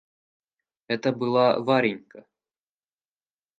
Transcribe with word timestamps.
Это 0.87 1.11
была 1.11 1.59
Варенька. 1.59 2.25